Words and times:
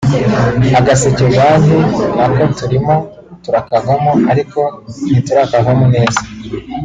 Agaseke 0.79 1.23
Banki 1.35 1.77
nako 2.17 2.43
turimo 2.57 2.95
turakavamo 3.43 4.11
ariko 4.31 4.61
ntiturakavamo 5.09 5.85
neza 5.95 6.21